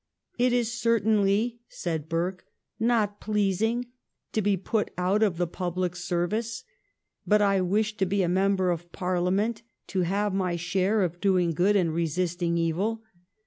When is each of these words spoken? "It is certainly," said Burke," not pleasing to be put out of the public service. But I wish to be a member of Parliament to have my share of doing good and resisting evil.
"It 0.39 0.51
is 0.51 0.73
certainly," 0.73 1.59
said 1.69 2.09
Burke," 2.09 2.45
not 2.93 3.19
pleasing 3.21 3.85
to 4.33 4.41
be 4.41 4.57
put 4.57 4.89
out 4.97 5.21
of 5.21 5.37
the 5.37 5.45
public 5.45 5.95
service. 5.95 6.63
But 7.27 7.39
I 7.39 7.61
wish 7.61 7.97
to 7.97 8.07
be 8.07 8.23
a 8.23 8.27
member 8.27 8.71
of 8.71 8.91
Parliament 8.91 9.61
to 9.89 10.01
have 10.01 10.33
my 10.33 10.55
share 10.55 11.03
of 11.03 11.21
doing 11.21 11.51
good 11.51 11.75
and 11.75 11.93
resisting 11.93 12.57
evil. 12.57 13.03